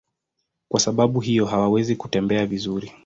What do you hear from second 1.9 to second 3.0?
kutembea vizuri.